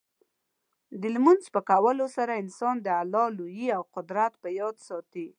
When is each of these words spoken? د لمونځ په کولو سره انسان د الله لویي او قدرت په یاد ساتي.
د 1.01 1.03
لمونځ 1.15 1.43
په 1.53 1.61
کولو 1.69 2.05
سره 2.15 2.39
انسان 2.43 2.75
د 2.81 2.87
الله 3.01 3.25
لویي 3.37 3.67
او 3.77 3.83
قدرت 3.95 4.31
په 4.41 4.47
یاد 4.59 4.75
ساتي. 4.87 5.27